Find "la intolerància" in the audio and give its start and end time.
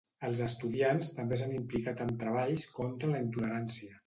3.15-3.97